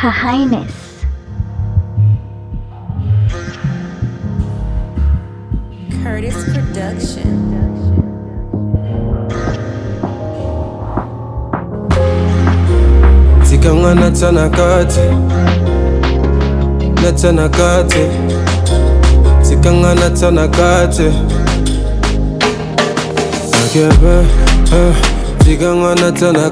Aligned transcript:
Her 0.00 0.08
Highness. 0.08 1.04
Curtis 6.02 6.38
Production. 6.54 7.36
Zikanga 13.44 13.94
natsana 13.94 14.48
kati 14.48 15.06
Natsana 17.02 17.48
kati 17.48 18.04
Zikanga 19.42 19.94
natsana 19.94 20.48
kati 20.48 21.12
Akebe 23.52 24.16
eh, 24.72 24.94
Zikanga 25.44 25.94
natsana 25.94 26.50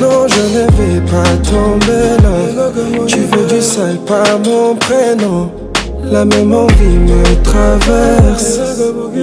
Non, 0.00 0.26
je 0.26 0.40
ne 0.40 0.66
vais 0.76 1.00
pas 1.06 1.36
tomber 1.48 2.20
là. 2.22 2.72
Tu 3.06 3.18
veux 3.18 3.46
du 3.46 3.62
sale, 3.62 3.98
pas 4.04 4.36
mon 4.44 4.74
prénom. 4.74 5.50
La 6.10 6.24
même 6.24 6.52
envie 6.52 6.98
me 6.98 7.22
traverse. 7.44 8.58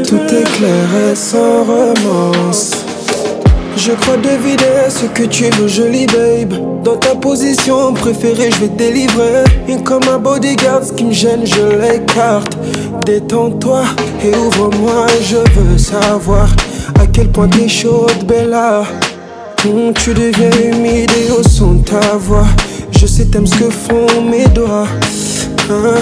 Tout 0.08 0.16
est 0.16 0.58
clair 0.58 1.12
et 1.12 1.16
sans 1.16 1.64
romance. 1.66 2.72
Je 3.78 3.92
crois 3.92 4.18
deviner 4.18 4.90
ce 4.90 5.06
que 5.06 5.24
tu 5.24 5.44
veux, 5.44 5.68
jolie 5.68 6.08
babe. 6.08 6.54
Dans 6.84 6.96
ta 6.96 7.14
position 7.14 7.94
préférée, 7.94 8.50
je 8.52 8.62
vais 8.62 8.68
te 8.70 8.78
délivrer. 8.78 9.44
Et 9.68 9.78
comme 9.84 10.04
un 10.12 10.18
bodyguard, 10.18 10.84
ce 10.84 10.94
qui 10.94 11.04
me 11.04 11.12
gêne, 11.12 11.46
je 11.46 11.62
l'écarte. 11.82 12.58
Détends-toi 13.06 13.84
et 14.24 14.36
ouvre-moi, 14.36 15.06
je 15.22 15.38
veux 15.38 15.78
savoir 15.78 16.48
à 17.00 17.06
quel 17.06 17.30
point 17.32 17.48
t'es 17.48 17.68
chaude, 17.68 18.26
Bella. 18.26 18.82
Hum, 19.64 19.94
tu 19.94 20.14
deviens 20.16 20.50
humide 20.50 21.12
et 21.12 21.32
au 21.32 21.44
son 21.44 21.74
de 21.74 21.84
ta 21.84 22.18
voix. 22.18 22.48
Je 22.98 23.06
sais, 23.06 23.26
t'aimes 23.26 23.46
ce 23.46 23.56
que 23.58 23.70
font 23.70 24.24
mes 24.28 24.48
doigts. 24.48 24.88
Hein? 25.70 26.02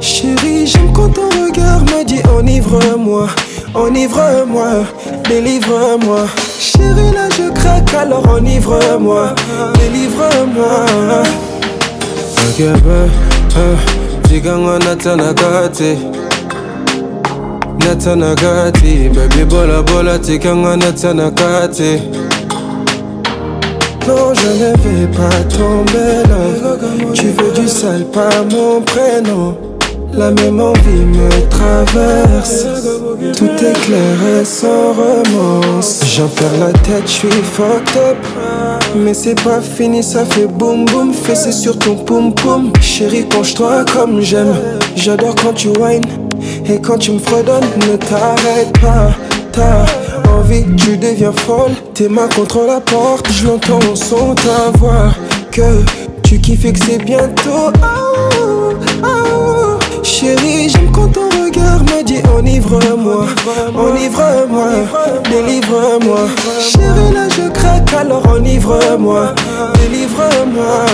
Chérie, 0.00 0.66
j'aime 0.66 0.92
quand 0.92 1.10
ton 1.10 1.28
regard 1.28 1.82
me 1.82 2.04
dit 2.04 2.22
enivre-moi, 2.36 3.28
enivre-moi, 3.72 4.84
délivre-moi. 5.28 6.26
Chérie, 6.58 7.12
là 7.14 7.28
je 7.30 7.52
craque, 7.52 7.94
alors 7.94 8.28
enivre-moi, 8.28 9.34
délivre-moi. 9.78 11.22
Ok, 17.76 17.90
ben, 17.90 17.90
hein, 17.90 18.72
Ziganga 18.72 18.76
natanagati, 18.76 19.08
natanagati, 19.08 19.08
baby 19.14 19.44
bola 19.44 19.82
bola, 19.82 20.18
Ziganga 20.18 20.76
natanagati. 20.76 22.00
Non, 24.06 24.34
je 24.34 24.48
ne 24.48 24.72
vais 24.76 25.06
pas 25.06 25.40
tomber 25.48 26.22
là. 26.28 26.36
Tu 27.14 27.28
veux 27.28 27.52
du 27.52 27.66
sale, 27.66 28.04
pas 28.12 28.44
mon 28.50 28.82
prénom. 28.82 29.56
La 30.12 30.30
même 30.30 30.60
envie 30.60 31.04
me 31.06 31.28
traverse. 31.48 32.66
Tout 33.36 33.46
est 33.46 33.72
clair 33.86 34.40
et 34.40 34.44
sans 34.44 34.92
romance. 34.92 36.02
J'en 36.14 36.28
perds 36.28 36.58
la 36.60 36.72
tête, 36.72 37.06
je 37.06 37.12
suis 37.12 37.28
fucked 37.28 37.96
up. 37.96 38.16
Mais 38.94 39.14
c'est 39.14 39.42
pas 39.42 39.60
fini, 39.60 40.02
ça 40.02 40.24
fait 40.24 40.46
boum 40.46 40.84
boum. 40.84 41.12
Fais 41.12 41.34
sur 41.34 41.78
ton 41.78 41.96
poum 41.96 42.32
poum. 42.34 42.70
Chérie, 42.80 43.24
penche-toi 43.24 43.84
comme 43.92 44.20
j'aime. 44.20 44.54
J'adore 44.94 45.34
quand 45.34 45.54
tu 45.54 45.68
whines. 45.68 46.23
Et 46.66 46.80
quand 46.80 46.98
tu 46.98 47.12
me 47.12 47.18
fredonnes, 47.18 47.64
ne 47.88 47.96
t'arrête 47.96 48.78
pas. 48.80 49.10
T'as 49.52 49.84
envie, 50.32 50.64
tu 50.76 50.96
deviens 50.96 51.32
folle. 51.32 51.72
Tes 51.94 52.08
mains 52.08 52.28
contre 52.34 52.64
la 52.66 52.80
porte, 52.80 53.30
je 53.30 53.46
l'entends 53.46 53.94
son 53.94 54.34
ta 54.34 54.76
voix. 54.78 55.12
Que 55.50 55.82
tu 56.22 56.38
kiffes 56.38 56.64
et 56.64 56.72
que 56.72 56.84
c'est 56.84 57.04
bientôt. 57.04 57.70
Oh, 57.82 58.72
oh. 59.04 59.78
Chérie, 60.02 60.68
j'aime 60.68 60.90
quand 60.92 61.08
ton 61.08 61.28
regard 61.30 61.80
me 61.80 62.02
dit 62.02 62.20
enivre-moi, 62.36 63.26
enivre-moi, 63.74 64.68
délivre-moi. 65.30 66.20
Chérie, 66.60 67.14
là 67.14 67.28
je 67.28 67.48
craque, 67.50 67.92
alors 67.94 68.26
enivre-moi, 68.28 69.34
délivre-moi. 69.80 70.84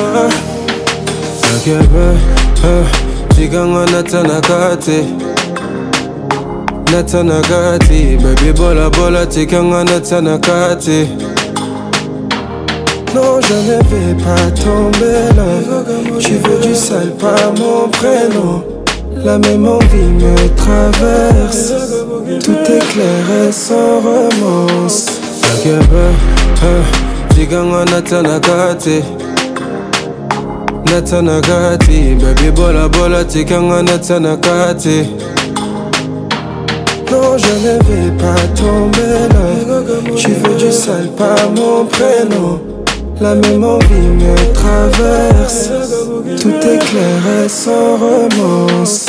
natsa 6.93 7.23
na 7.23 7.41
kati 7.41 8.19
bebi 8.23 8.53
bolabola 8.53 9.27
tikanga 9.27 9.85
natsa 9.85 10.21
na 10.21 10.39
kati 10.39 11.09
Non, 13.13 13.41
je 13.41 13.55
ne 13.55 13.79
vais 13.91 14.15
pas 14.23 14.51
tomber 14.53 15.35
là. 15.37 15.51
Tu 16.21 16.35
veux 16.35 16.61
du 16.61 16.77
sale, 16.77 17.11
pas 17.19 17.51
mon 17.59 17.89
prénom. 17.89 18.63
La 19.25 19.37
même 19.37 19.67
envie 19.67 20.13
me 20.21 20.37
traverse. 20.55 21.73
Tout 22.45 22.53
est 22.53 22.93
clair 22.93 23.49
et 23.49 23.51
sans 23.51 23.99
romance. 23.99 25.07
Tiganga 27.35 27.85
natsa 27.85 28.23
na 28.23 28.39
kati 28.39 29.03
Natsa 30.85 31.21
na 31.23 31.41
kati 31.41 32.15
Baby 32.15 32.51
bola 32.55 32.89
bola 32.89 33.25
tiganga 33.25 33.83
natsa 33.83 34.21
na 34.21 34.37
kati 34.37 35.09
je 37.43 37.53
ne 37.67 37.75
vais 37.89 38.11
pas 38.19 38.41
tomber 38.55 39.13
là. 39.33 39.47
Tu 40.17 40.31
veux 40.33 40.57
du 40.57 40.71
sale, 40.73 41.09
pas 41.17 41.49
mon 41.57 41.85
prénom. 41.85 42.61
La 43.21 43.35
même 43.35 43.65
envie 43.65 44.09
me 44.21 44.35
traverse. 44.53 45.71
Tout 46.41 46.49
est 46.51 46.79
clair 46.79 47.45
et 47.45 47.49
sans 47.49 47.97
romance. 47.97 49.07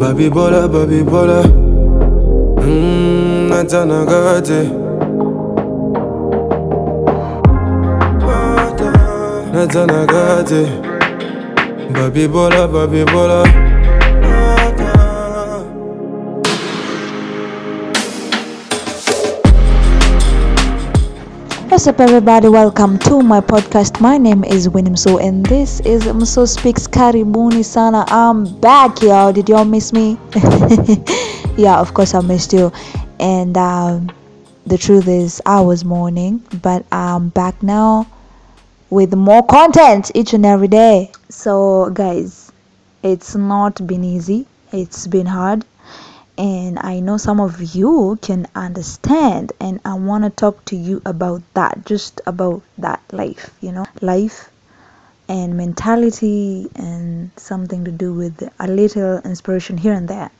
Baby 0.00 0.28
bola, 0.28 0.68
baby 0.68 1.02
bola. 1.02 1.42
Natanagati. 9.54 10.93
Baby 11.92 12.26
bola, 12.28 12.66
baby 12.66 13.04
bola. 13.12 13.44
What's 21.68 21.86
up, 21.86 22.00
everybody? 22.00 22.48
Welcome 22.48 22.98
to 23.00 23.20
my 23.20 23.40
podcast. 23.40 24.00
My 24.00 24.16
name 24.16 24.44
is 24.44 24.66
Winnie 24.70 24.92
Mso, 24.92 25.22
and 25.22 25.44
this 25.44 25.80
is 25.80 26.04
Mso 26.04 26.48
Speaks 26.48 26.88
Karibuni 26.88 27.62
Sana. 27.62 28.06
I'm 28.08 28.58
back, 28.60 29.02
y'all. 29.02 29.34
Did 29.34 29.50
y'all 29.50 29.66
miss 29.66 29.92
me? 29.92 30.18
yeah, 31.58 31.78
of 31.78 31.92
course, 31.92 32.14
I 32.14 32.20
missed 32.22 32.54
you. 32.54 32.72
And 33.20 33.58
um, 33.58 34.10
the 34.66 34.78
truth 34.78 35.06
is, 35.06 35.42
I 35.44 35.60
was 35.60 35.84
mourning, 35.84 36.42
but 36.62 36.86
I'm 36.90 37.28
back 37.28 37.62
now 37.62 38.06
with 38.94 39.12
more 39.12 39.44
content 39.44 40.12
each 40.14 40.34
and 40.34 40.46
every 40.46 40.68
day. 40.68 41.10
So, 41.28 41.90
guys, 41.90 42.52
it's 43.02 43.34
not 43.34 43.84
been 43.84 44.04
easy, 44.04 44.46
it's 44.70 45.08
been 45.08 45.26
hard, 45.26 45.64
and 46.38 46.78
I 46.78 47.00
know 47.00 47.16
some 47.16 47.40
of 47.40 47.60
you 47.74 48.16
can 48.22 48.46
understand. 48.54 49.52
And 49.58 49.80
I 49.84 49.94
want 49.94 50.22
to 50.22 50.30
talk 50.30 50.64
to 50.66 50.76
you 50.76 51.02
about 51.04 51.42
that, 51.54 51.84
just 51.84 52.20
about 52.24 52.62
that 52.78 53.02
life, 53.10 53.50
you 53.60 53.72
know, 53.72 53.84
life 54.00 54.48
and 55.28 55.56
mentality, 55.56 56.70
and 56.76 57.32
something 57.36 57.84
to 57.86 57.90
do 57.90 58.14
with 58.14 58.48
a 58.60 58.68
little 58.68 59.18
inspiration 59.24 59.76
here 59.76 59.94
and 59.94 60.06
there. 60.06 60.30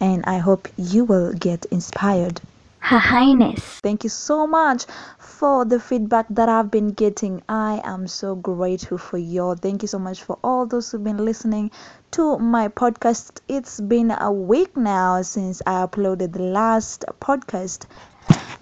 And 0.00 0.24
I 0.24 0.38
hope 0.38 0.68
you 0.78 1.04
will 1.04 1.34
get 1.34 1.66
inspired 1.66 2.40
Her 2.88 2.98
Highness. 2.98 3.80
Thank 3.82 4.02
you 4.02 4.08
so 4.08 4.46
much 4.46 4.86
for 5.18 5.66
the 5.66 5.78
feedback 5.78 6.24
that 6.30 6.48
I've 6.48 6.70
been 6.70 6.92
getting. 6.92 7.42
I 7.46 7.82
am 7.84 8.08
so 8.08 8.34
grateful 8.34 8.96
for 8.96 9.18
y'all. 9.18 9.56
Thank 9.56 9.82
you 9.82 9.88
so 9.88 9.98
much 9.98 10.22
for 10.22 10.38
all 10.42 10.64
those 10.64 10.90
who've 10.90 11.04
been 11.04 11.22
listening 11.22 11.70
to 12.12 12.38
my 12.38 12.68
podcast. 12.68 13.40
It's 13.46 13.78
been 13.78 14.10
a 14.10 14.32
week 14.32 14.74
now 14.74 15.20
since 15.20 15.60
I 15.66 15.84
uploaded 15.84 16.32
the 16.32 16.44
last 16.44 17.04
podcast. 17.20 17.84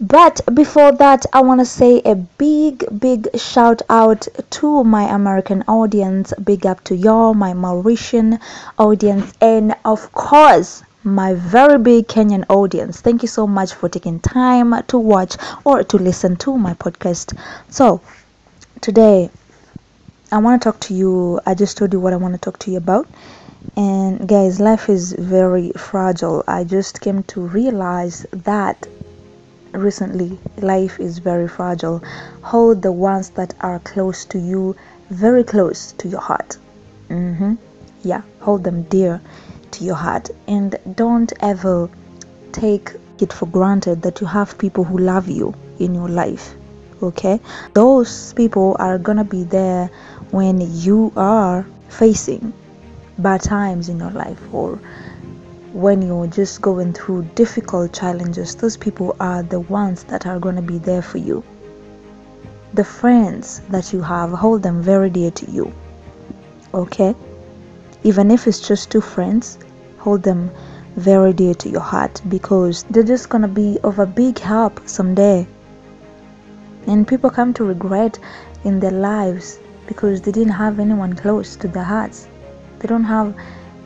But 0.01 0.41
before 0.53 0.91
that, 0.91 1.25
I 1.33 1.43
want 1.43 1.61
to 1.61 1.65
say 1.65 2.03
a 2.05 2.17
big, 2.17 2.85
big 2.99 3.29
shout 3.39 3.83
out 3.89 4.27
to 4.59 4.83
my 4.83 5.05
American 5.05 5.63
audience. 5.69 6.33
Big 6.43 6.67
up 6.67 6.83
to 6.85 6.97
y'all, 6.97 7.33
my 7.33 7.53
Mauritian 7.53 8.41
audience, 8.77 9.33
and 9.41 9.77
of 9.85 10.11
course, 10.13 10.83
my 11.07 11.35
very 11.35 11.79
big 11.79 12.09
Kenyan 12.09 12.45
audience. 12.49 13.01
Thank 13.01 13.23
you 13.23 13.29
so 13.29 13.47
much 13.47 13.73
for 13.73 13.89
taking 13.89 14.19
time 14.21 14.75
to 14.89 14.99
watch 14.99 15.37
or 15.65 15.85
to 15.85 15.97
listen 15.97 16.37
to 16.39 16.59
my 16.59 16.75
podcast. 16.75 17.33
So, 17.69 18.01
today 18.81 19.31
I 20.33 20.39
want 20.39 20.61
to 20.61 20.67
talk 20.73 20.81
to 20.83 20.95
you. 20.95 21.41
I 21.47 21.55
just 21.55 21.77
told 21.79 21.93
you 21.93 22.01
what 22.01 22.13
I 22.13 22.17
want 22.17 22.35
to 22.35 22.41
talk 22.41 22.59
to 22.61 22.71
you 22.73 22.79
about, 22.79 23.07
And 23.77 24.29
guys, 24.29 24.59
life 24.61 24.89
is 24.89 25.13
very 25.13 25.71
fragile. 25.77 26.43
I 26.49 26.65
just 26.65 27.01
came 27.01 27.23
to 27.25 27.41
realize 27.41 28.27
that 28.33 28.87
recently. 29.73 30.39
Life 30.59 30.99
is 30.99 31.19
very 31.19 31.47
fragile. 31.49 32.03
Hold 32.43 32.83
the 32.83 32.93
ones 32.93 33.31
that 33.31 33.55
are 33.61 33.79
close 33.81 34.25
to 34.27 34.39
you 34.39 34.75
very 35.11 35.45
close 35.45 35.93
to 35.99 36.09
your 36.09 36.21
heart. 36.21 36.59
hmm 37.09 37.55
Yeah, 38.03 38.23
hold 38.41 38.65
them 38.65 38.83
dear 38.85 39.21
to 39.73 39.85
your 39.85 39.95
heart. 39.95 40.31
And 40.47 40.77
don't 40.95 41.33
ever 41.41 41.89
take 42.53 42.93
it 43.21 43.33
for 43.33 43.47
granted 43.47 44.03
that 44.03 44.21
you 44.21 44.27
have 44.27 44.59
people 44.59 44.85
who 44.85 44.99
love 44.99 45.29
you 45.29 45.55
in 45.79 45.95
your 45.95 46.09
life. 46.09 46.55
Okay? 47.03 47.41
Those 47.75 48.33
people 48.35 48.77
are 48.79 48.99
gonna 48.99 49.25
be 49.25 49.45
there 49.45 49.91
when 50.31 50.61
you 50.61 51.13
are 51.17 51.67
facing 51.89 52.53
bad 53.19 53.43
times 53.43 53.89
in 53.89 53.99
your 53.99 54.11
life 54.11 54.41
or 54.53 54.79
when 55.73 56.01
you're 56.01 56.27
just 56.27 56.63
going 56.63 56.93
through 56.95 57.23
difficult 57.35 57.93
challenges, 57.93 58.57
those 58.57 58.79
people 58.79 59.15
are 59.21 59.43
the 59.43 59.61
ones 59.61 60.05
that 60.05 60.27
are 60.27 60.41
to 60.41 60.63
be 60.63 60.79
there 60.79 61.03
for 61.03 61.19
you. 61.19 61.45
The 62.73 62.85
friends 62.85 63.61
that 63.69 63.93
you 63.93 64.01
have, 64.01 64.31
hold 64.31 64.63
them 64.63 64.83
very 64.83 65.11
dear 65.11 65.31
to 65.33 65.51
you. 65.51 65.73
Okay? 66.73 67.15
Even 68.07 68.31
if 68.31 68.47
it's 68.47 68.61
just 68.61 68.89
two 68.93 69.01
friends, 69.01 69.59
hold 69.99 70.23
them 70.23 70.49
very 70.95 71.33
dear 71.33 71.55
to 71.55 71.69
your 71.69 71.81
heart 71.81 72.23
because 72.29 72.85
they're 72.85 73.03
just 73.03 73.29
to 73.29 73.49
be 73.49 73.81
of 73.83 73.99
a 73.99 74.07
big 74.07 74.39
help 74.39 74.81
someday. 74.87 75.45
And 76.87 77.09
people 77.09 77.31
come 77.31 77.53
to 77.55 77.65
regret 77.65 78.17
in 78.63 78.79
their 78.79 78.93
lives 78.93 79.59
because 79.89 80.21
they 80.21 80.31
didn't 80.31 80.53
have 80.53 80.79
anyone 80.79 81.17
close 81.17 81.57
to 81.57 81.67
their 81.67 81.83
hearts. 81.83 82.29
They 82.79 82.87
don't 82.87 83.11
have 83.17 83.35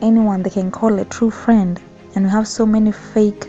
anyone 0.03 0.43
they 0.43 0.51
can 0.51 0.69
call 0.69 0.99
a 0.99 1.05
true 1.05 1.31
friend. 1.31 1.81
And 2.13 2.25
we 2.25 2.29
have 2.29 2.47
so 2.47 2.63
many 2.63 2.91
fake 2.91 3.47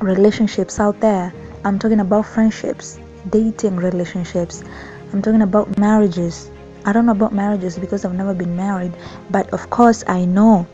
relationships 0.00 0.80
out 0.80 0.98
there. 0.98 1.32
I'm 1.64 1.78
talking 1.78 2.00
about 2.00 2.26
friendships, 2.26 2.98
dating 3.30 3.76
relationships. 3.76 4.64
I'm 5.12 5.22
talking 5.22 5.42
about 5.42 5.78
marriages. 5.78 6.50
I 6.88 6.92
don't 6.94 7.04
know 7.04 7.12
about 7.12 7.34
marriages 7.34 7.78
because 7.78 8.06
I've 8.06 8.14
never 8.14 8.32
been 8.32 8.56
married, 8.56 8.94
but 9.28 9.50
of 9.50 9.68
course 9.68 10.02
I 10.06 10.24
know 10.24 10.66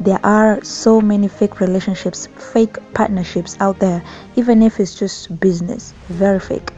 there 0.00 0.18
are 0.24 0.64
so 0.64 0.98
many 0.98 1.28
fake 1.28 1.60
relationships, 1.60 2.26
fake 2.54 2.78
partnerships 2.94 3.54
out 3.60 3.78
there, 3.78 4.02
even 4.36 4.62
if 4.62 4.80
it's 4.80 4.98
just 4.98 5.38
business, 5.40 5.92
very 6.08 6.40
fake. 6.40 6.72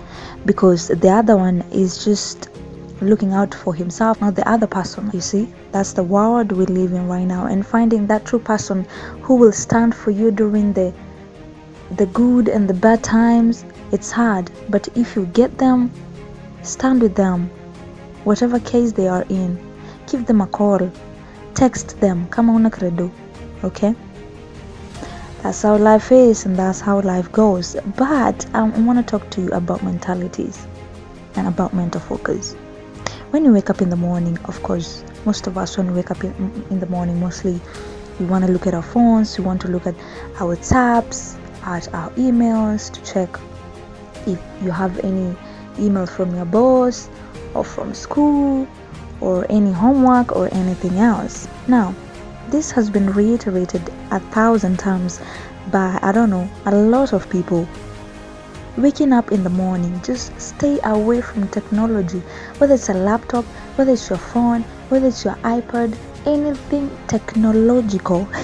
Because 0.45 0.89
the 0.89 1.09
other 1.09 1.37
one 1.37 1.61
is 1.71 2.05
just 2.05 2.49
looking 3.01 3.33
out 3.33 3.55
for 3.55 3.73
himself, 3.73 4.21
not 4.21 4.35
the 4.35 4.49
other 4.51 4.67
person. 4.67 5.09
You 5.13 5.21
see, 5.21 5.49
that's 5.71 5.93
the 5.93 6.03
world 6.03 6.51
we 6.51 6.67
live 6.67 6.93
in 6.93 7.07
right 7.07 7.29
now, 7.29 7.47
and 7.47 7.65
finding 7.65 8.09
that 8.09 8.25
true 8.25 8.41
person 8.41 8.85
who 9.23 9.37
will 9.37 9.53
stand 9.53 9.95
for 9.95 10.11
you 10.11 10.33
during 10.33 10.73
the 10.73 10.93
the 11.93 12.07
good 12.07 12.49
and 12.49 12.69
the 12.69 12.75
bad 12.75 13.05
times, 13.05 13.65
it's 13.93 14.11
hard. 14.11 14.51
But 14.69 14.89
if 14.97 15.15
you 15.15 15.27
get 15.27 15.59
them, 15.59 15.93
stand 16.63 17.03
with 17.03 17.15
them, 17.15 17.51
whatever 18.25 18.59
case 18.61 18.93
they 18.93 19.09
are 19.09 19.25
in. 19.29 19.59
Give 20.07 20.27
them 20.27 20.41
a 20.41 20.47
call, 20.47 20.91
text 21.55 22.01
them. 22.01 22.29
Come 22.29 22.51
on, 22.51 22.67
a 22.67 22.71
credo, 22.71 23.11
okay? 23.65 23.95
That's 25.43 25.63
how 25.63 25.77
life 25.77 26.13
is, 26.13 26.45
and 26.47 26.57
that's 26.57 26.81
how 26.81 27.01
life 27.01 27.31
goes. 27.33 27.77
But 27.97 28.47
I 28.55 28.63
want 28.63 28.99
to 28.99 29.05
talk 29.05 29.31
to 29.31 29.41
you 29.41 29.51
about 29.53 29.83
mentalities 29.83 30.67
and 31.37 31.47
about 31.49 31.73
mental 31.73 32.01
focus 32.01 32.57
when 33.31 33.45
you 33.45 33.53
wake 33.53 33.71
up 33.71 33.81
in 33.81 33.91
the 33.91 33.97
morning 33.97 34.37
of 34.47 34.61
course 34.63 35.05
most 35.25 35.47
of 35.47 35.57
us 35.57 35.79
when 35.79 35.87
we 35.89 35.95
wake 35.95 36.11
up 36.11 36.23
in, 36.25 36.65
in 36.71 36.81
the 36.81 36.87
morning 36.87 37.19
mostly 37.21 37.61
we 38.19 38.27
want 38.27 38.45
to 38.45 38.51
look 38.51 38.67
at 38.67 38.75
our 38.75 38.83
phones 38.83 39.39
we 39.39 39.45
want 39.45 39.61
to 39.61 39.69
look 39.69 39.87
at 39.87 39.95
our 40.41 40.57
tabs 40.57 41.37
at 41.63 41.93
our 41.95 42.11
emails 42.13 42.93
to 42.93 43.01
check 43.13 43.29
if 44.27 44.39
you 44.63 44.71
have 44.71 44.99
any 45.05 45.37
email 45.79 46.07
from 46.07 46.35
your 46.35 46.45
boss 46.45 47.09
or 47.55 47.64
from 47.64 47.94
school 47.94 48.67
or 49.20 49.47
any 49.50 49.73
homework 49.73 50.35
or 50.35 50.49
anything 50.52 50.99
else. 50.99 51.49
Now 51.69 51.94
this 52.49 52.70
has 52.73 52.91
been 52.91 53.11
reiterated 53.12 53.82
a 54.11 54.19
thousand 54.19 54.79
times 54.79 55.20
by 55.70 55.99
i 56.02 56.11
don't 56.11 56.31
know 56.31 56.49
a 56.67 56.75
lot 56.75 57.12
of 57.12 57.29
people. 57.31 57.69
Waking 58.76 59.12
up 59.12 59.32
in 59.32 59.43
the 59.44 59.50
morning 59.50 60.00
just 60.02 60.41
stay 60.41 60.79
away 60.85 61.20
from 61.20 61.49
technology 61.49 62.23
whether 62.58 62.75
it's 62.75 62.88
a 62.88 62.94
laptop 62.94 63.44
whether 63.76 63.93
it's 63.93 64.08
your 64.08 64.19
phone 64.19 64.62
whether 64.88 65.08
it's 65.08 65.25
your 65.25 65.35
ipad 65.35 65.97
anything 66.26 66.91
technological. 67.06 68.29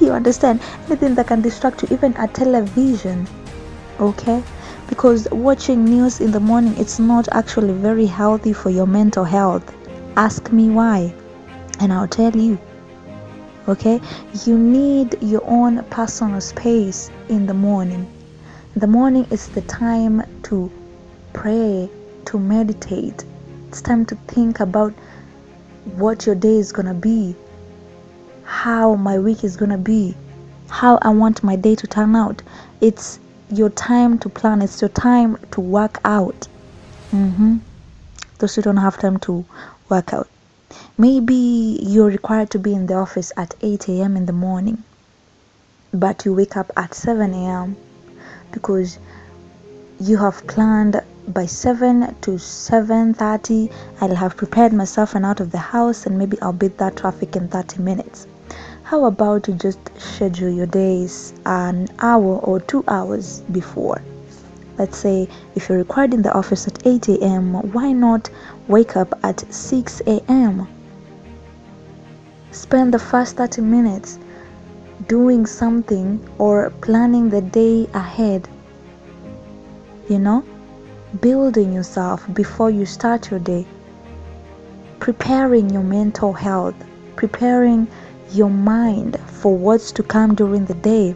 You 0.00 0.10
understand? 0.10 0.60
Anything 0.88 1.14
that 1.14 1.28
can 1.28 1.42
distract 1.42 1.82
you 1.82 1.88
even 1.92 2.16
a 2.16 2.26
television 2.26 3.28
okay 4.00 4.42
because 4.92 5.26
watching 5.30 5.84
news 5.84 6.20
in 6.20 6.30
the 6.30 6.44
morning 6.50 6.74
it's 6.76 6.98
not 6.98 7.26
actually 7.32 7.72
very 7.72 8.06
healthy 8.06 8.52
for 8.52 8.70
your 8.70 8.86
mental 8.86 9.24
health 9.24 9.74
ask 10.16 10.52
me 10.52 10.68
why 10.68 11.12
and 11.80 11.92
i'll 11.92 12.08
tell 12.20 12.36
you 12.36 12.58
okay 13.68 14.00
you 14.44 14.58
need 14.58 15.16
your 15.22 15.42
own 15.46 15.82
personal 15.84 16.40
space 16.40 17.10
in 17.28 17.46
the 17.46 17.54
morning 17.54 18.04
the 18.74 18.86
morning 18.86 19.26
is 19.30 19.48
the 19.48 19.60
time 19.62 20.22
to 20.42 20.70
pray, 21.34 21.90
to 22.24 22.38
meditate. 22.38 23.24
It's 23.68 23.82
time 23.82 24.06
to 24.06 24.14
think 24.28 24.60
about 24.60 24.94
what 25.96 26.24
your 26.24 26.34
day 26.34 26.56
is 26.56 26.72
to 26.72 26.94
be, 26.94 27.36
how 28.44 28.94
my 28.94 29.18
week 29.18 29.44
is 29.44 29.56
to 29.56 29.76
be, 29.76 30.14
how 30.70 30.98
I 31.02 31.10
want 31.10 31.42
my 31.42 31.56
day 31.56 31.74
to 31.74 31.86
turn 31.86 32.16
out. 32.16 32.42
It's 32.80 33.18
your 33.52 33.70
time 33.70 34.18
to 34.20 34.28
plan, 34.28 34.62
it's 34.62 34.80
your 34.80 34.88
time 34.90 35.38
to 35.52 35.60
work 35.60 36.00
out. 36.04 36.48
Mm-hmm. 37.12 37.58
Those 38.38 38.54
who 38.54 38.62
don't 38.62 38.78
have 38.78 38.98
time 38.98 39.18
to 39.20 39.44
work 39.88 40.12
out. 40.12 40.28
Maybe 40.98 41.78
you're 41.82 42.08
required 42.08 42.50
to 42.50 42.58
be 42.58 42.72
in 42.72 42.86
the 42.86 42.94
office 42.94 43.32
at 43.36 43.54
8 43.60 43.88
a.m. 43.88 44.16
in 44.16 44.26
the 44.26 44.32
morning, 44.32 44.82
but 45.92 46.24
you 46.24 46.34
wake 46.34 46.56
up 46.56 46.70
at 46.76 46.94
7 46.94 47.32
a.m 47.34 47.76
because 48.52 48.98
you 50.00 50.16
have 50.18 50.46
planned 50.46 51.00
by 51.28 51.46
7 51.46 52.14
to 52.20 52.32
7.30 52.32 53.72
i'll 54.00 54.14
have 54.14 54.36
prepared 54.36 54.72
myself 54.72 55.14
and 55.14 55.24
out 55.24 55.40
of 55.40 55.50
the 55.50 55.58
house 55.58 56.06
and 56.06 56.18
maybe 56.18 56.40
i'll 56.42 56.52
beat 56.52 56.76
that 56.78 56.96
traffic 56.96 57.36
in 57.36 57.48
30 57.48 57.80
minutes 57.80 58.26
how 58.92 59.06
about 59.06 59.48
you 59.48 59.54
just 59.54 59.78
schedule 59.98 60.50
your 60.50 60.66
days 60.66 61.32
an 61.46 61.88
hour 62.00 62.36
or 62.40 62.60
two 62.60 62.84
hours 62.88 63.40
before? 63.50 64.02
Let's 64.76 64.98
say 64.98 65.30
if 65.54 65.70
you're 65.70 65.78
required 65.78 66.12
in 66.12 66.20
the 66.20 66.34
office 66.34 66.66
at 66.66 66.86
8 66.86 67.08
a.m 67.08 67.54
why 67.72 67.92
not 67.92 68.28
wake 68.68 68.94
up 68.94 69.18
at 69.24 69.40
6 69.50 70.02
a.m 70.06 70.68
spend 72.50 72.92
the 72.92 72.98
first 72.98 73.36
30 73.36 73.62
minutes 73.62 74.18
doing 75.08 75.46
something 75.46 76.20
or 76.36 76.68
planning 76.82 77.30
the 77.30 77.40
day 77.40 77.88
ahead. 77.94 78.46
You 80.10 80.18
know, 80.18 80.44
building 81.22 81.72
yourself 81.72 82.26
before 82.34 82.68
you 82.68 82.84
start 82.84 83.30
your 83.30 83.40
day, 83.40 83.64
preparing 85.00 85.70
your 85.70 85.82
mental 85.82 86.34
health, 86.34 86.74
preparing 87.16 87.88
your 88.34 88.50
mind 88.50 89.18
for 89.26 89.56
what's 89.56 89.92
to 89.92 90.02
come 90.02 90.34
during 90.34 90.64
the 90.64 90.74
day. 90.74 91.14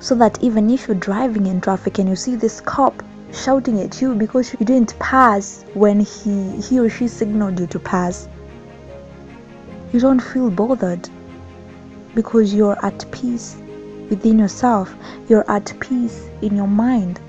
So 0.00 0.14
that 0.16 0.42
even 0.42 0.70
if 0.70 0.88
you're 0.88 0.96
driving 0.96 1.46
in 1.46 1.60
traffic 1.60 1.98
and 1.98 2.08
you 2.08 2.16
see 2.16 2.36
this 2.36 2.60
cop 2.60 3.02
shouting 3.32 3.80
at 3.80 4.00
you 4.00 4.14
because 4.14 4.52
you 4.52 4.64
didn't 4.64 4.98
pass 4.98 5.64
when 5.74 6.00
he, 6.00 6.60
he 6.60 6.78
or 6.78 6.88
she 6.88 7.08
signaled 7.08 7.58
you 7.60 7.66
to 7.68 7.78
pass, 7.78 8.28
you 9.92 10.00
don't 10.00 10.20
feel 10.20 10.50
bothered 10.50 11.08
because 12.14 12.54
you're 12.54 12.78
at 12.84 13.04
peace 13.12 13.56
within 14.10 14.38
yourself, 14.38 14.94
you're 15.28 15.50
at 15.50 15.72
peace 15.80 16.28
in 16.42 16.56
your 16.56 16.68
mind. 16.68 17.20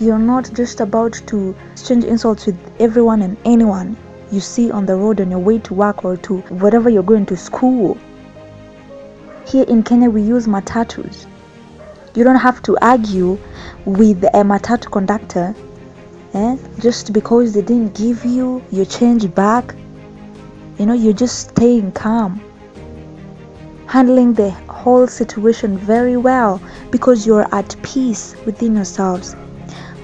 You're 0.00 0.18
not 0.18 0.52
just 0.52 0.80
about 0.80 1.12
to 1.26 1.54
exchange 1.72 2.04
insults 2.04 2.46
with 2.46 2.58
everyone 2.80 3.22
and 3.22 3.36
anyone 3.44 3.96
you 4.30 4.40
see 4.40 4.70
on 4.70 4.86
the 4.86 4.96
road 4.96 5.20
on 5.20 5.30
your 5.30 5.40
way 5.40 5.58
to 5.60 5.74
work 5.74 6.04
or 6.04 6.16
to 6.18 6.38
whatever 6.62 6.88
you're 6.90 7.02
going 7.02 7.26
to 7.26 7.36
school. 7.36 7.98
Here 9.46 9.64
in 9.64 9.82
Kenya, 9.82 10.10
we 10.10 10.22
use 10.22 10.46
matatus. 10.46 11.26
You 12.14 12.24
don't 12.24 12.36
have 12.36 12.62
to 12.62 12.76
argue 12.80 13.38
with 13.84 14.22
a 14.24 14.42
matatu 14.42 14.90
conductor 14.90 15.54
eh? 16.34 16.56
just 16.80 17.12
because 17.12 17.54
they 17.54 17.62
didn't 17.62 17.94
give 17.94 18.24
you 18.24 18.62
your 18.70 18.86
change 18.86 19.32
back. 19.34 19.74
You 20.78 20.86
know, 20.86 20.94
you're 20.94 21.12
just 21.12 21.50
staying 21.50 21.92
calm 21.92 22.40
handling 23.86 24.34
the 24.34 24.50
whole 24.50 25.06
situation 25.06 25.78
very 25.78 26.16
well 26.16 26.60
because 26.90 27.24
you're 27.26 27.46
at 27.54 27.76
peace 27.84 28.34
within 28.44 28.74
yourselves. 28.74 29.36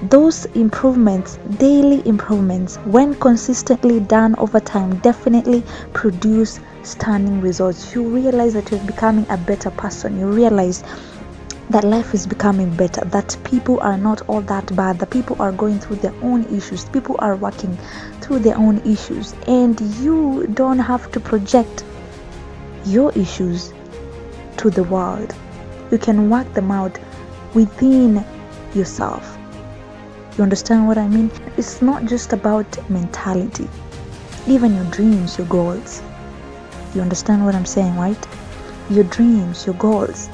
Those 0.09 0.45
improvements, 0.55 1.37
daily 1.59 2.01
improvements, 2.07 2.77
when 2.85 3.13
consistently 3.13 3.99
done 3.99 4.35
over 4.37 4.59
time, 4.59 4.97
definitely 4.97 5.63
produce 5.93 6.59
stunning 6.81 7.39
results. 7.39 7.93
You 7.93 8.03
realize 8.03 8.53
that 8.53 8.71
you're 8.71 8.83
becoming 8.85 9.27
a 9.29 9.37
better 9.37 9.69
person. 9.69 10.19
You 10.19 10.25
realize 10.27 10.83
that 11.69 11.83
life 11.83 12.15
is 12.15 12.25
becoming 12.25 12.75
better, 12.75 13.05
that 13.05 13.37
people 13.43 13.79
are 13.79 13.97
not 13.97 14.27
all 14.27 14.41
that 14.41 14.75
bad, 14.75 14.97
that 14.99 15.11
people 15.11 15.39
are 15.39 15.51
going 15.51 15.79
through 15.79 15.97
their 15.97 16.15
own 16.23 16.43
issues, 16.45 16.85
people 16.85 17.15
are 17.19 17.35
working 17.35 17.77
through 18.21 18.39
their 18.39 18.57
own 18.57 18.79
issues, 18.79 19.33
and 19.47 19.79
you 20.01 20.47
don't 20.55 20.79
have 20.79 21.11
to 21.11 21.19
project 21.19 21.85
your 22.85 23.11
issues 23.13 23.71
to 24.57 24.71
the 24.71 24.83
world. 24.83 25.33
You 25.91 25.99
can 25.99 26.29
work 26.29 26.51
them 26.53 26.71
out 26.71 26.97
within 27.53 28.25
yourself. 28.73 29.30
You 30.37 30.43
understand 30.43 30.87
what 30.87 30.97
I 30.97 31.07
mean? 31.09 31.29
It's 31.57 31.81
not 31.81 32.05
just 32.05 32.31
about 32.31 32.89
mentality, 32.89 33.67
even 34.47 34.73
your 34.73 34.85
dreams, 34.85 35.37
your 35.37 35.47
goals. 35.47 36.01
You 36.95 37.01
understand 37.01 37.43
what 37.43 37.53
I'm 37.53 37.65
saying, 37.65 37.97
right? 37.97 38.27
Your 38.89 39.03
dreams, 39.03 39.65
your 39.65 39.75
goals. 39.75 40.27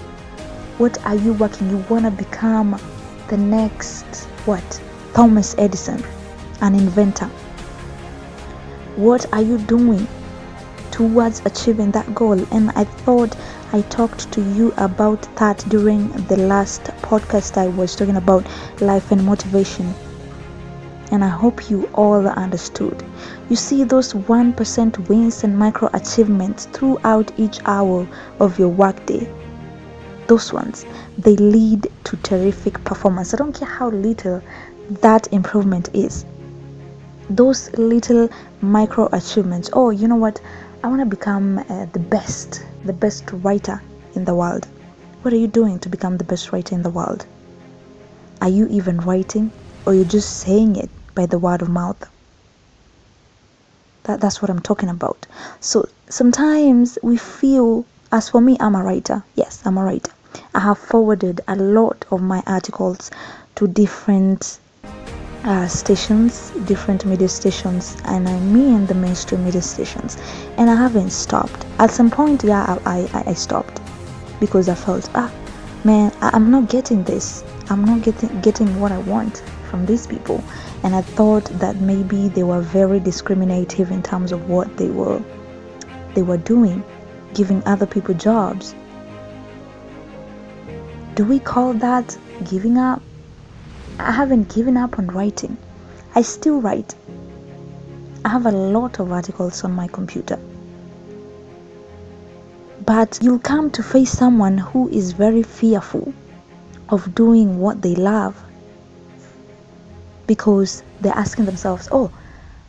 What 0.78 1.04
are 1.04 1.16
you 1.16 1.34
working? 1.34 1.70
You 1.72 1.78
want 1.90 2.06
to 2.06 2.12
become 2.12 2.80
the 3.28 3.38
next, 3.38 4.06
what? 4.46 4.82
Thomas 5.16 5.56
Edison, 5.58 6.04
an 6.62 6.76
inventor. 6.76 7.30
What 8.98 9.26
are 9.34 9.42
you 9.42 9.58
doing 9.58 10.08
towards 10.92 11.42
achieving 11.44 11.90
that 11.92 12.14
goal? 12.14 12.40
And 12.54 12.70
I 12.76 12.84
thought 12.84 13.36
I 13.74 13.82
talked 13.82 14.32
to 14.32 14.42
you 14.42 14.74
about 14.78 15.28
that 15.36 15.58
during 15.68 16.08
the 16.28 16.38
last 16.38 16.84
podcast 17.02 17.58
I 17.58 17.68
was 17.68 17.98
talking 17.98 18.16
about 18.16 18.48
life 18.80 19.12
and 19.12 19.26
motivation. 19.26 19.94
And 21.12 21.22
I 21.22 21.28
hope 21.28 21.70
you 21.70 21.90
all 21.94 22.26
understood. 22.26 23.04
You 23.50 23.58
see 23.58 23.84
those 23.84 24.14
1% 24.14 25.10
wins 25.10 25.44
and 25.44 25.58
micro 25.60 25.90
achievements 25.92 26.68
throughout 26.68 27.30
each 27.38 27.60
hour 27.66 28.08
of 28.40 28.58
your 28.58 28.70
workday. 28.70 29.30
Those 30.28 30.54
ones, 30.54 30.86
they 31.18 31.36
lead 31.36 31.88
to 32.06 32.18
terrific 32.18 32.82
performance. 32.86 33.34
I 33.34 33.38
don't 33.38 33.54
care 33.54 33.68
how 33.68 33.90
little 33.90 34.42
that 35.02 35.32
improvement 35.34 35.90
is. 35.94 36.26
Those 37.30 37.70
little 37.78 38.30
micro 38.62 39.10
achievements. 39.12 39.70
Oh, 39.74 39.90
you 39.90 40.08
know 40.08 40.16
what? 40.16 40.42
I 40.88 40.90
want 40.90 41.02
to 41.02 41.18
become 41.18 41.58
uh, 41.58 41.86
the 41.92 42.00
best, 42.00 42.64
the 42.86 42.94
best 42.94 43.26
writer 43.34 43.84
in 44.16 44.24
the 44.24 44.34
world. 44.34 44.66
What 45.22 45.34
are 45.34 45.38
you 45.38 45.48
doing 45.48 45.80
to 45.80 45.90
become 45.90 46.16
the 46.16 46.24
best 46.24 46.54
writer 46.54 46.74
in 46.74 46.82
the 46.82 46.90
world? 46.90 47.26
Are 48.40 48.48
you 48.48 48.70
even 48.70 49.02
writing 49.02 49.52
or 49.86 49.94
you're 49.94 50.06
just 50.06 50.38
saying 50.38 50.78
it 50.78 50.90
by 51.14 51.26
the 51.26 51.40
word 51.40 51.62
of 51.62 51.68
mouth? 51.68 52.10
That, 54.04 54.22
that's 54.22 54.42
what 54.42 54.50
I'm 54.50 54.62
talking 54.62 54.88
about. 54.88 55.28
So 55.60 55.90
sometimes 56.08 56.98
we 57.04 57.18
feel, 57.18 57.84
as 58.14 58.30
for 58.30 58.40
me, 58.40 58.56
I'm 58.62 58.76
a 58.76 58.82
writer. 58.82 59.26
Yes, 59.36 59.62
I'm 59.66 59.78
a 59.78 59.84
writer. 59.84 60.14
I 60.56 60.62
have 60.62 60.78
forwarded 60.78 61.42
a 61.50 61.58
lot 61.58 62.06
of 62.12 62.22
my 62.22 62.42
articles 62.48 63.12
to 63.56 63.68
different 63.68 64.62
uh, 65.48 65.66
stations, 65.66 66.52
different 66.66 67.06
media 67.06 67.30
stations, 67.30 67.96
and 68.04 68.28
I 68.28 68.38
mean 68.42 68.86
the 68.86 68.94
mainstream 68.94 69.46
media 69.46 69.62
stations. 69.62 70.18
And 70.58 70.70
I 70.70 70.76
haven't 70.76 71.12
stopped. 71.12 71.66
At 71.80 71.90
some 71.90 72.12
point, 72.12 72.44
yeah, 72.44 72.78
I, 72.86 73.08
I, 73.14 73.24
I 73.28 73.34
stopped 73.34 73.82
because 74.42 74.68
I 74.68 74.76
felt, 74.76 75.10
ah, 75.16 75.32
man, 75.86 76.12
I, 76.22 76.32
I'm 76.34 76.52
not 76.52 76.70
getting 76.70 77.02
this. 77.04 77.46
I'm 77.70 77.86
not 77.86 78.02
getting 78.02 78.42
getting 78.42 78.80
what 78.82 78.92
I 78.92 78.98
want 78.98 79.42
from 79.70 79.86
these 79.86 80.06
people. 80.06 80.44
And 80.84 80.94
I 80.94 81.02
thought 81.02 81.46
that 81.60 81.78
maybe 81.78 82.28
they 82.28 82.44
were 82.44 82.62
very 82.62 83.00
discriminative 83.00 83.90
in 83.90 84.04
terms 84.04 84.34
of 84.34 84.50
what 84.50 84.76
they 84.76 84.90
were 84.90 85.22
they 86.14 86.24
were 86.24 86.38
doing, 86.38 86.84
giving 87.34 87.64
other 87.66 87.86
people 87.86 88.16
jobs. 88.16 88.76
Do 91.16 91.24
we 91.24 91.40
call 91.40 91.74
that 91.76 92.18
giving 92.44 92.78
up? 92.78 93.02
I 94.00 94.12
haven't 94.12 94.54
given 94.54 94.78
up 94.78 95.00
on 95.00 95.08
writing. 95.08 95.58
I 96.16 96.22
still 96.22 96.62
write. 96.62 96.96
I 98.24 98.30
have 98.30 98.46
a 98.46 98.52
lot 98.52 99.00
of 99.00 99.12
articles 99.12 99.64
on 99.64 99.72
my 99.72 99.88
computer. 99.88 100.40
But 102.86 103.20
you'll 103.22 103.40
come 103.40 103.72
to 103.72 103.84
face 103.84 104.12
someone 104.12 104.58
who 104.58 104.88
is 104.90 105.14
very 105.14 105.44
fearful 105.44 106.14
of 106.90 107.16
doing 107.16 107.60
what 107.60 107.82
they 107.82 107.96
love 107.96 108.42
because 110.28 110.84
they're 111.02 111.14
asking 111.14 111.46
themselves, 111.46 111.88
oh, 111.92 112.12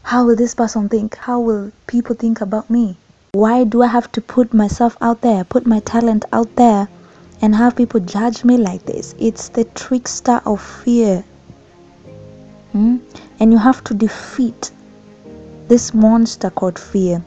how 0.02 0.24
will 0.24 0.36
this 0.36 0.54
person 0.54 0.88
think? 0.88 1.16
How 1.16 1.40
will 1.40 1.72
people 1.86 2.14
think 2.14 2.40
about 2.40 2.70
me? 2.70 2.96
Why 3.32 3.64
do 3.64 3.82
I 3.82 3.88
have 3.88 4.10
to 4.12 4.20
put 4.20 4.54
myself 4.54 4.96
out 5.00 5.20
there, 5.20 5.44
put 5.44 5.66
my 5.66 5.80
talent 5.80 6.24
out 6.32 6.56
there, 6.56 6.88
and 7.40 7.54
have 7.54 7.76
people 7.76 8.00
judge 8.00 8.44
me 8.44 8.56
like 8.56 8.84
this? 8.84 9.14
It's 9.18 9.48
the 9.48 9.64
trickster 9.64 10.40
of 10.44 10.60
fear. 10.60 11.24
Hmm? 12.72 12.98
And 13.40 13.52
you 13.52 13.58
have 13.58 13.82
to 13.84 13.94
defeat 13.94 14.70
this 15.68 15.94
monster 15.94 16.50
called 16.50 16.78
fear 16.78 17.22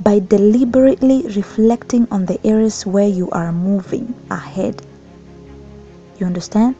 by 0.00 0.20
deliberately 0.20 1.22
reflecting 1.36 2.06
on 2.10 2.26
the 2.26 2.38
areas 2.46 2.86
where 2.86 3.08
you 3.08 3.30
are 3.30 3.52
moving 3.52 4.14
ahead. 4.30 4.80
You 6.18 6.26
understand? 6.26 6.76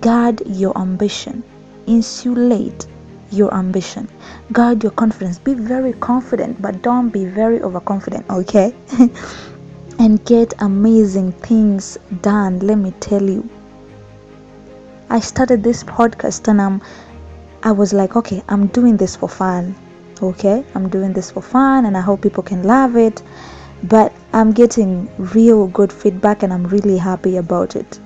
Guard 0.00 0.42
your 0.46 0.76
ambition 0.78 1.44
insulate 1.86 2.86
your 3.30 3.52
ambition 3.54 4.08
guard 4.52 4.82
your 4.82 4.92
confidence 4.92 5.38
be 5.38 5.54
very 5.54 5.92
confident 5.94 6.60
but 6.60 6.82
don't 6.82 7.10
be 7.10 7.24
very 7.24 7.60
overconfident 7.62 8.28
okay 8.30 8.74
and 10.00 10.24
get 10.24 10.52
amazing 10.58 11.30
things 11.30 11.98
done 12.22 12.58
let 12.60 12.78
me 12.78 12.90
tell 13.00 13.22
you 13.22 13.48
i 15.10 15.20
started 15.20 15.62
this 15.62 15.84
podcast 15.84 16.48
and 16.48 16.60
i'm 16.60 16.82
i 17.62 17.70
was 17.70 17.92
like 17.92 18.16
okay 18.16 18.42
i'm 18.48 18.66
doing 18.78 18.96
this 18.96 19.14
for 19.14 19.28
fun 19.28 19.74
okay 20.22 20.64
i'm 20.74 20.88
doing 20.88 21.12
this 21.12 21.30
for 21.30 21.42
fun 21.42 21.84
and 21.84 21.96
i 21.96 22.00
hope 22.00 22.20
people 22.22 22.42
can 22.42 22.64
love 22.64 22.96
it 22.96 23.22
but 23.84 24.12
i'm 24.32 24.50
getting 24.52 25.08
real 25.34 25.68
good 25.68 25.92
feedback 25.92 26.42
and 26.42 26.52
i'm 26.52 26.66
really 26.66 26.96
happy 26.96 27.36
about 27.36 27.76
it 27.76 28.00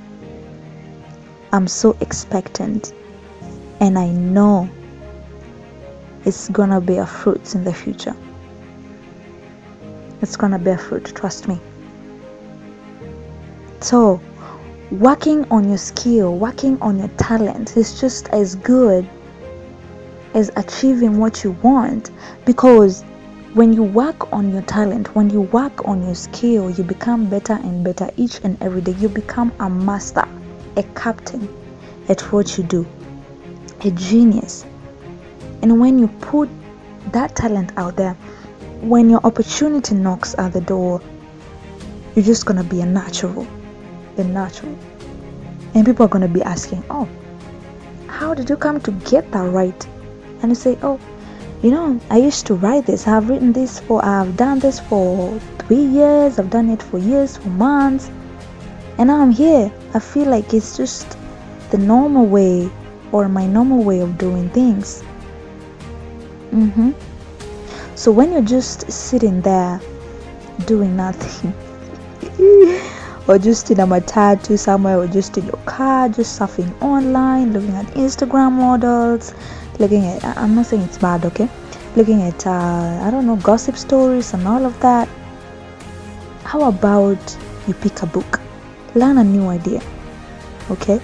i'm 1.53 1.67
so 1.67 1.97
expectant 2.01 2.93
and 3.81 3.99
I 3.99 4.09
know 4.09 4.69
it's 6.25 6.49
gonna 6.49 6.81
bear 6.81 7.07
fruits 7.07 7.55
in 7.55 7.65
the 7.65 7.75
future. 7.75 8.17
It's 10.23 10.37
gonna 10.37 10.59
bear 10.59 10.79
fruit, 10.79 11.13
trust 11.15 11.49
me. 11.49 11.61
So, 13.85 14.19
working 14.91 15.45
on 15.51 15.69
your 15.69 15.77
skill, 15.77 16.39
working 16.39 16.81
on 16.81 16.99
your 16.99 17.09
talent 17.19 17.77
is 17.77 18.01
just 18.01 18.31
as 18.31 18.55
good 18.55 19.07
as 20.33 20.51
achieving 20.57 21.19
what 21.19 21.45
you 21.45 21.51
want 21.63 22.11
because 22.47 23.03
when 23.53 23.75
you 23.75 23.83
work 23.83 24.33
on 24.33 24.51
your 24.51 24.63
talent, 24.63 25.15
when 25.15 25.29
you 25.29 25.43
work 25.43 25.87
on 25.87 26.03
your 26.03 26.15
skill, 26.15 26.71
you 26.71 26.83
become 26.83 27.29
better 27.29 27.53
and 27.53 27.85
better 27.85 28.09
each 28.17 28.41
and 28.43 28.57
every 28.63 28.81
day. 28.81 28.93
You 28.93 29.11
become 29.11 29.53
a 29.61 29.69
master, 29.69 30.27
a 30.79 30.83
captain 30.95 31.47
at 32.09 32.23
what 32.33 32.57
you 32.57 32.65
do 32.65 32.87
a 33.83 33.91
genius. 33.91 34.65
And 35.61 35.79
when 35.79 35.99
you 35.99 36.09
put 36.23 36.49
that 37.13 37.37
talent 37.37 37.73
out 37.77 37.97
there, 37.97 38.15
when 38.81 39.11
your 39.11 39.21
opportunity 39.25 39.95
knocks 39.95 40.35
at 40.39 40.55
the 40.55 40.63
door, 40.63 41.03
you're 42.15 42.25
just 42.25 42.47
gonna 42.47 42.65
be 42.65 42.81
a 42.81 42.87
natural. 42.87 43.47
A 44.17 44.25
natural. 44.25 44.77
And 45.75 45.85
people 45.85 46.07
are 46.07 46.09
gonna 46.09 46.29
be 46.29 46.43
asking, 46.43 46.85
Oh, 46.91 47.09
how 48.07 48.35
did 48.35 48.49
you 48.49 48.57
come 48.57 48.81
to 48.83 48.93
get 49.11 49.31
that 49.33 49.51
right? 49.51 49.87
And 50.41 50.51
you 50.51 50.55
say, 50.55 50.79
Oh, 50.83 51.01
you 51.63 51.71
know, 51.71 51.99
I 52.11 52.19
used 52.19 52.47
to 52.47 52.55
write 52.55 52.87
this. 52.87 53.09
I've 53.09 53.29
written 53.29 53.53
this 53.53 53.81
for 53.81 54.05
I've 54.05 54.37
done 54.37 54.59
this 54.59 54.81
for 54.81 55.39
three 55.61 55.85
years, 55.85 56.39
I've 56.39 56.51
done 56.51 56.69
it 56.69 56.83
for 56.83 56.99
years, 56.99 57.39
for 57.39 57.49
months. 57.49 58.11
And 58.99 59.09
now 59.09 59.21
I'm 59.21 59.31
here. 59.31 59.73
I 59.95 59.99
feel 59.99 60.29
like 60.29 60.53
it's 60.53 60.77
just 60.77 61.17
the 61.71 61.79
normal 61.79 62.27
way 62.27 62.71
or 63.13 63.29
my 63.29 63.47
normal 63.47 63.83
way 63.83 64.01
of 64.01 64.19
doing 64.19 64.51
things. 64.51 65.03
Mm-hmm. 66.53 66.91
So 67.97 68.13
when 68.13 68.33
you're 68.33 68.43
just 68.43 68.91
sitting 68.91 69.41
there 69.41 69.81
doing 70.67 70.97
nothing, 70.97 71.55
or 73.27 73.39
just 73.39 73.71
in 73.71 73.81
a 73.81 73.87
matatu 73.87 74.59
somewhere, 74.59 74.99
or 74.99 75.07
just 75.07 75.39
in 75.39 75.45
your 75.45 75.61
car, 75.65 76.09
just 76.09 76.39
surfing 76.39 76.71
online, 76.83 77.53
looking 77.53 77.75
at 77.75 77.87
Instagram 77.95 78.53
models, 78.53 79.35
looking 79.79 80.05
at, 80.05 80.25
I'm 80.37 80.55
not 80.55 80.67
saying 80.67 80.83
it's 80.83 80.99
bad, 80.99 81.25
okay? 81.25 81.49
Looking 81.97 82.23
at, 82.23 82.47
uh, 82.47 83.01
I 83.03 83.11
don't 83.11 83.27
know, 83.27 83.37
gossip 83.37 83.77
stories 83.77 84.35
and 84.35 84.47
all 84.47 84.65
of 84.65 84.79
that. 84.81 85.09
How 86.45 86.65
about 86.65 87.37
you 87.67 87.75
pick 87.75 88.03
a 88.03 88.07
book, 88.07 88.41
learn 88.95 89.19
a 89.19 89.25
new 89.25 89.49
idea, 89.49 89.81
okay? 90.71 91.01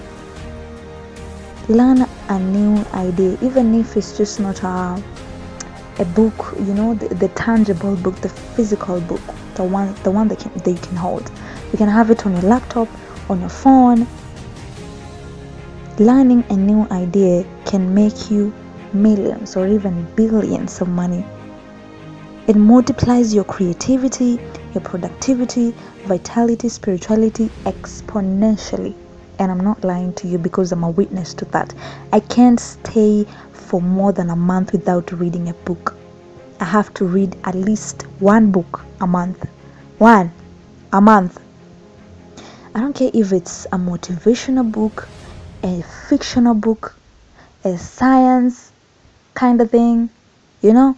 learn 1.70 2.04
a 2.28 2.38
new 2.38 2.84
idea 2.94 3.38
even 3.42 3.74
if 3.74 3.96
it's 3.96 4.16
just 4.16 4.40
not 4.40 4.60
a, 4.64 5.02
a 6.00 6.04
book 6.04 6.54
you 6.58 6.74
know 6.74 6.94
the, 6.94 7.14
the 7.14 7.28
tangible 7.28 7.94
book 7.96 8.16
the 8.16 8.28
physical 8.28 9.00
book 9.02 9.20
the 9.54 9.62
one 9.62 9.94
the 10.02 10.10
one 10.10 10.26
that, 10.26 10.40
can, 10.40 10.50
you 10.66 10.80
can 10.80 10.96
hold 10.96 11.30
you 11.72 11.78
can 11.78 11.88
have 11.88 12.10
it 12.10 12.26
on 12.26 12.32
your 12.32 12.42
laptop 12.42 12.88
on 13.28 13.40
your 13.40 13.48
phone. 13.48 14.06
Learning 15.98 16.44
a 16.50 16.56
new 16.56 16.86
idea 16.90 17.44
can 17.66 17.94
make 17.94 18.30
you 18.30 18.52
millions 18.92 19.56
or 19.56 19.68
even 19.68 20.04
billions 20.16 20.80
of 20.80 20.88
money. 20.88 21.24
It 22.48 22.56
multiplies 22.56 23.34
your 23.34 23.44
creativity 23.44 24.40
your 24.74 24.82
productivity 24.82 25.74
vitality 26.04 26.68
spirituality 26.68 27.50
exponentially. 27.64 28.94
And 29.38 29.50
i'm 29.50 29.60
not 29.60 29.82
lying 29.84 30.12
to 30.14 30.28
you 30.28 30.38
because 30.38 30.72
i'm 30.72 30.84
a 30.84 30.90
witness 30.90 31.34
to 31.34 31.44
that. 31.46 31.74
I 32.12 32.20
can't 32.20 32.60
stay 32.60 33.26
for 33.52 33.80
more 33.80 34.12
than 34.12 34.30
a 34.30 34.36
month 34.36 34.72
without 34.72 35.12
reading 35.12 35.48
a 35.48 35.54
book. 35.54 35.96
I 36.60 36.64
have 36.64 36.92
to 36.94 37.04
read 37.04 37.36
at 37.44 37.54
least 37.54 38.02
one 38.18 38.50
book 38.50 38.84
a 39.00 39.06
month. 39.06 39.48
One 39.98 40.32
a 40.92 41.00
month 41.00 41.38
i 42.74 42.80
don't 42.80 42.94
care 42.94 43.10
if 43.12 43.32
it's 43.32 43.66
a 43.66 43.76
motivational 43.78 44.70
book 44.70 45.08
a 45.62 45.82
fictional 46.08 46.54
book 46.54 46.94
a 47.64 47.76
science 47.76 48.72
kind 49.34 49.60
of 49.60 49.70
thing 49.70 50.08
you 50.62 50.72
know 50.72 50.96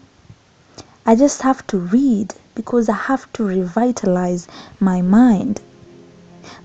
i 1.07 1.15
just 1.15 1.43
have 1.43 1.67
to 1.67 1.79
read 1.79 2.35
because 2.55 2.89
i 2.89 2.95
have 2.95 3.33
to 3.33 3.45
revitalize 3.45 4.47
my 4.81 5.01
mind 5.01 5.61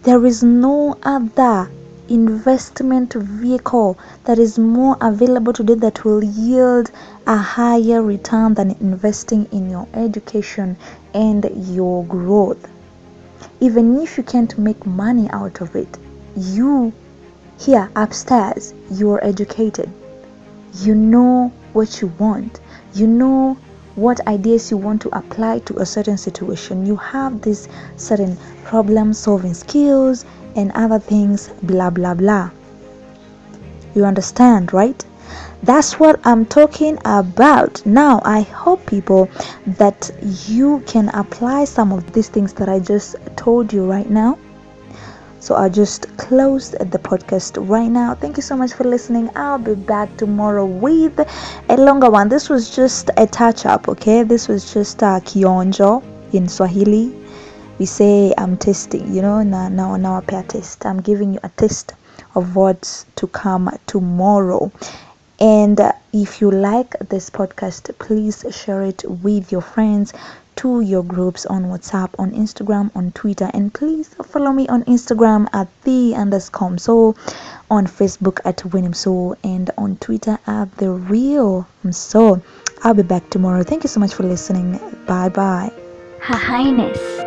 there 0.04 0.26
is 0.26 0.44
no 0.44 0.98
other 1.04 1.70
investment 2.10 3.14
vehicle 3.14 3.98
that 4.26 4.40
is 4.40 4.58
more 4.58 4.98
available 5.02 5.54
today 5.54 5.76
that 5.76 6.04
will 6.06 6.24
yield 6.24 6.90
a 7.28 7.38
higher 7.38 8.02
return 8.02 8.54
than 8.54 8.72
investing 8.80 9.46
in 9.52 9.70
your 9.70 9.88
education 9.94 10.78
and 11.14 11.46
your 11.76 12.06
growth. 12.06 12.66
Even 13.60 14.00
if 14.02 14.18
you 14.18 14.24
can't 14.24 14.58
make 14.58 14.86
money 14.86 15.30
out 15.32 15.62
of 15.62 15.76
it, 15.76 15.98
you 16.36 16.94
here 17.60 17.90
upstairs, 17.96 18.74
you 18.92 19.12
are 19.12 19.24
educated. 19.24 19.90
You 20.82 20.94
know 20.94 21.52
what 21.74 22.02
you 22.02 22.14
want. 22.20 22.60
You 22.94 23.08
know 23.08 23.58
what 23.96 24.26
ideas 24.28 24.70
you 24.70 24.78
want 24.78 25.02
to 25.02 25.18
apply 25.18 25.60
to 25.60 25.80
a 25.80 25.86
certain 25.86 26.18
situation. 26.18 26.86
You 26.86 26.98
have 26.98 27.42
these 27.42 27.68
certain 27.96 28.38
problem 28.64 29.12
solving 29.12 29.56
skills 29.56 30.24
and 30.56 30.72
other 30.74 31.00
things, 31.00 31.50
blah 31.64 31.90
blah 31.90 32.14
blah. 32.14 32.52
You 33.96 34.06
understand, 34.06 34.72
right? 34.72 35.04
That's 35.64 36.00
what 36.00 36.20
I'm 36.26 36.46
talking 36.46 36.98
about. 37.06 37.86
Now, 37.86 38.22
I 38.24 38.42
hope 38.42 38.86
people 38.86 39.30
that 39.66 40.12
you 40.48 40.84
can 40.86 41.10
apply 41.10 41.66
some 41.66 41.92
of 41.92 42.14
these 42.14 42.30
things 42.30 42.54
that 42.54 42.70
I 42.70 42.80
just 42.80 43.16
told 43.36 43.74
you 43.74 43.86
right 43.86 44.10
now. 44.10 44.38
So 45.40 45.56
I'll 45.56 45.70
just 45.70 46.18
close 46.18 46.72
the 46.72 47.00
podcast 47.00 47.58
right 47.70 47.90
now. 47.90 48.16
Thank 48.16 48.38
you 48.38 48.44
so 48.44 48.58
much 48.58 48.74
for 48.74 48.84
listening. 48.84 49.30
I'll 49.36 49.58
be 49.58 49.76
back 49.76 50.16
tomorrow 50.18 50.66
with 50.66 51.18
a 51.70 51.78
longer 51.78 52.10
one. 52.10 52.28
This 52.28 52.50
was 52.50 52.76
just 52.76 53.10
a 53.18 53.26
touch 53.26 53.66
up, 53.66 53.88
okay? 53.88 54.24
This 54.24 54.48
was 54.48 54.74
just 54.74 55.02
a 55.02 55.22
kionjo 55.24 56.04
in 56.34 56.50
Swahili. 56.50 57.16
We 57.80 57.86
say 57.86 58.34
I'm 58.38 58.58
testing, 58.58 59.14
you 59.14 59.22
know, 59.22 59.44
now 59.44 59.70
now 59.70 59.96
now 59.96 60.18
a 60.18 60.22
pair 60.22 60.44
taste. 60.44 60.86
I'm 60.86 61.00
giving 61.02 61.34
you 61.34 61.40
a 61.44 61.50
taste 61.50 61.94
of 62.36 62.56
what's 62.56 63.06
to 63.16 63.28
come 63.28 63.70
tomorrow. 63.86 64.72
And 65.40 65.80
if 66.14 66.42
you 66.42 66.52
like 66.52 66.98
this 67.10 67.30
podcast, 67.30 67.98
please 68.00 68.44
share 68.52 68.84
it 68.84 69.04
with 69.08 69.52
your 69.52 69.62
friends, 69.62 70.14
to 70.58 70.82
your 70.82 71.04
groups 71.04 71.46
on 71.46 71.66
WhatsApp, 71.66 72.10
on 72.18 72.32
Instagram, 72.32 72.92
on 72.96 73.12
Twitter, 73.12 73.50
and 73.54 73.74
please 73.74 74.14
follow 74.26 74.52
me 74.52 74.68
on 74.68 74.84
Instagram 74.86 75.48
at 75.54 75.68
the 75.84 76.16
underscore 76.16 76.78
so, 76.80 77.16
on 77.70 77.86
Facebook 77.86 78.40
at 78.44 78.66
Winnie 78.66 78.90
Mso, 78.90 79.36
and 79.44 79.70
on 79.78 79.98
Twitter 79.98 80.40
at 80.48 80.76
the 80.78 80.90
real 80.90 81.68
so. 81.92 82.42
I'll 82.84 82.94
be 82.94 83.04
back 83.04 83.30
tomorrow. 83.30 83.64
Thank 83.64 83.84
you 83.84 83.90
so 83.90 84.00
much 84.00 84.14
for 84.14 84.24
listening. 84.24 84.80
Bye 85.06 85.30
bye. 85.30 85.72
Her 86.20 86.38
Highness. 86.38 87.27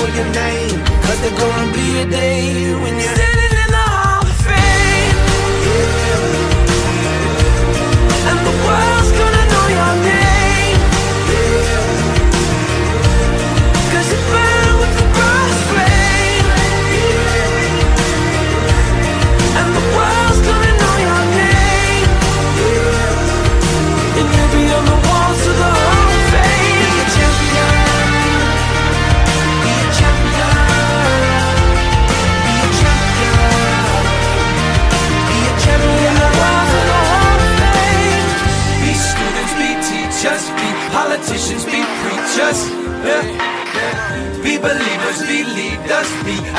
for 0.00 0.08
your 0.16 0.28
name. 0.32 0.78
Cause 1.04 1.20
there's 1.20 1.38
gonna 1.38 1.72
be 1.72 1.86
a 2.00 2.06
day 2.06 2.74
when 2.82 2.94
you're 3.00 3.19